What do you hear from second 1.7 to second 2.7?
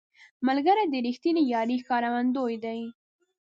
ښکارندوی